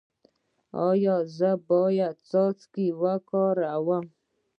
[0.87, 4.05] ایا زه باید څاڅکي وکاروم؟